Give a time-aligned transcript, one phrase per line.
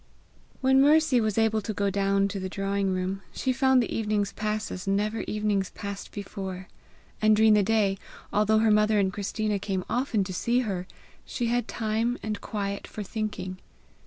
[0.61, 4.31] When Mercy was able to go down to the drawing room, she found the evenings
[4.33, 6.67] pass as never evenings passed before;
[7.21, 7.99] and during the day,
[8.33, 10.87] although her mother and Christina came often to see her,
[11.23, 13.59] she had time and quiet for thinking.